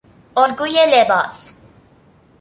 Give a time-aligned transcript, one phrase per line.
[0.37, 1.55] الگوی لباس